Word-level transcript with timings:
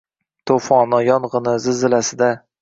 To’foni, 0.51 1.01
yong’ini, 1.09 1.53
zilzilasida 1.67 2.33